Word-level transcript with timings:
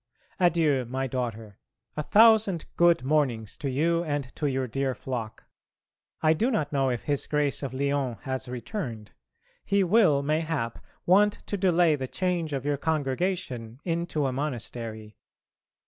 Adieu, 0.39 0.83
my 0.85 1.05
daughter, 1.05 1.59
a 1.95 2.01
thousand 2.01 2.65
good 2.75 3.03
mornings 3.03 3.55
to 3.55 3.69
you 3.69 4.03
and 4.03 4.35
to 4.35 4.47
your 4.49 4.65
dear 4.67 4.95
flock. 4.95 5.43
I 6.23 6.33
do 6.33 6.49
not 6.49 6.73
know 6.73 6.89
if 6.89 7.03
his 7.03 7.27
Grace 7.27 7.61
of 7.61 7.71
Lyons 7.71 8.17
has 8.21 8.49
returned: 8.49 9.11
he 9.63 9.83
will 9.83 10.23
mayhap 10.23 10.83
want 11.05 11.33
to 11.45 11.55
delay 11.55 11.95
the 11.95 12.07
change 12.07 12.51
of 12.51 12.65
your 12.65 12.77
congregation 12.77 13.79
into 13.85 14.25
a 14.25 14.33
monastery. 14.33 15.17